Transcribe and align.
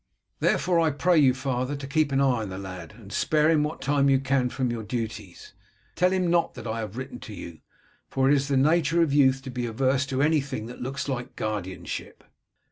Therefore 0.39 0.79
I 0.79 0.89
pray 0.89 1.19
you, 1.19 1.35
father, 1.35 1.75
to 1.75 1.85
keep 1.85 2.11
an 2.11 2.19
eye 2.19 2.41
on 2.41 2.49
the 2.49 2.57
lad, 2.57 2.93
and 2.97 3.13
spare 3.13 3.51
him 3.51 3.61
what 3.61 3.81
time 3.83 4.09
you 4.09 4.19
can 4.19 4.49
from 4.49 4.71
your 4.71 4.81
duties. 4.81 5.53
Tell 5.95 6.09
him 6.09 6.27
not 6.31 6.55
that 6.55 6.65
I 6.65 6.79
have 6.79 6.97
written 6.97 7.19
to 7.19 7.35
you, 7.35 7.59
for 8.09 8.27
it 8.27 8.33
is 8.33 8.47
the 8.47 8.57
nature 8.57 9.03
of 9.03 9.13
youth 9.13 9.43
to 9.43 9.51
be 9.51 9.67
averse 9.67 10.07
to 10.07 10.23
anything 10.23 10.65
that 10.65 10.81
looks 10.81 11.07
like 11.07 11.35
guardianship." 11.35 12.23